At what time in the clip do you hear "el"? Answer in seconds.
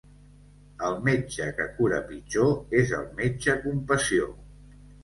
0.87-0.95, 3.03-3.09